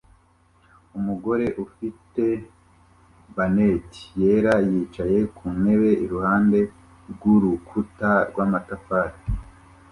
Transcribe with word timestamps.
Umugore 0.97 1.45
ufite 1.65 2.23
bonnet 3.35 3.89
yera 4.21 4.53
yicaye 4.69 5.19
ku 5.35 5.45
ntebe 5.59 5.89
iruhande 6.05 6.59
rw'urukuta 7.11 8.11
rw'amatafari 8.29 9.17